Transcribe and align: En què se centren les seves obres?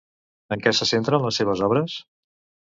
En 0.55 0.63
què 0.63 0.73
se 0.77 0.87
centren 0.91 1.27
les 1.27 1.39
seves 1.43 1.63
obres? 1.69 2.01